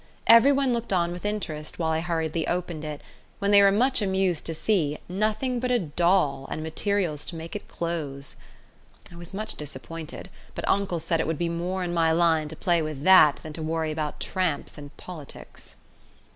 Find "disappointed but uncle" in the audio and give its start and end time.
9.53-10.97